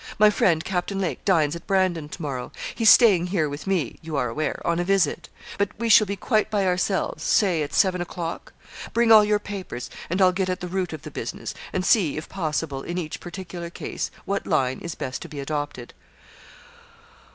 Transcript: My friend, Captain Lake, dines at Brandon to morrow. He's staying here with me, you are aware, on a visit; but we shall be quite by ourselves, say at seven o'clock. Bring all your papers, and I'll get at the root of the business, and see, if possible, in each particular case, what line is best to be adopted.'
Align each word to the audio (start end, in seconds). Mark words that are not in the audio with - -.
My 0.17 0.31
friend, 0.31 0.65
Captain 0.65 0.97
Lake, 0.99 1.23
dines 1.25 1.55
at 1.55 1.67
Brandon 1.67 2.09
to 2.09 2.21
morrow. 2.23 2.51
He's 2.73 2.89
staying 2.89 3.27
here 3.27 3.47
with 3.47 3.67
me, 3.67 3.99
you 4.01 4.15
are 4.15 4.29
aware, 4.29 4.59
on 4.65 4.79
a 4.79 4.83
visit; 4.83 5.29
but 5.59 5.69
we 5.77 5.89
shall 5.89 6.07
be 6.07 6.15
quite 6.15 6.49
by 6.49 6.65
ourselves, 6.65 7.23
say 7.23 7.61
at 7.61 7.71
seven 7.71 8.01
o'clock. 8.01 8.51
Bring 8.93 9.11
all 9.11 9.23
your 9.23 9.37
papers, 9.37 9.91
and 10.09 10.19
I'll 10.19 10.31
get 10.31 10.49
at 10.49 10.59
the 10.59 10.67
root 10.67 10.91
of 10.91 11.03
the 11.03 11.11
business, 11.11 11.53
and 11.71 11.85
see, 11.85 12.17
if 12.17 12.27
possible, 12.27 12.81
in 12.81 12.97
each 12.97 13.19
particular 13.19 13.69
case, 13.69 14.09
what 14.25 14.47
line 14.47 14.79
is 14.79 14.95
best 14.95 15.21
to 15.21 15.29
be 15.29 15.39
adopted.' 15.39 15.93